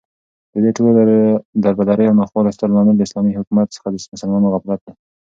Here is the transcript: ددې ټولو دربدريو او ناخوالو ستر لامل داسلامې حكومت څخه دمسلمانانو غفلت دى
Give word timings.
ددې 0.53 0.71
ټولو 0.77 0.99
دربدريو 1.63 2.09
او 2.11 2.17
ناخوالو 2.21 2.53
ستر 2.55 2.69
لامل 2.75 2.95
داسلامې 2.97 3.35
حكومت 3.39 3.67
څخه 3.75 3.87
دمسلمانانو 3.89 4.51
غفلت 4.53 4.81
دى 4.85 4.93